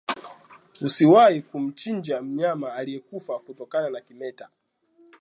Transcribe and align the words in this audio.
Usiwahi 0.81 1.41
kumchinja 1.41 2.21
mnyama 2.21 2.73
aliyekufa 2.73 3.39
kutokana 3.39 3.89
na 3.89 4.01
kimeta 4.01 4.49